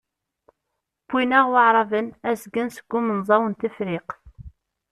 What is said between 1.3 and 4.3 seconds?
Waεraben azgen seg umenẓaw n Tefriqt.